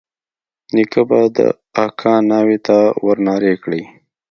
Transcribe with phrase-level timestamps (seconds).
[0.73, 1.39] نيکه به د
[1.85, 3.81] اکا ناوې ته ورنارې کړې.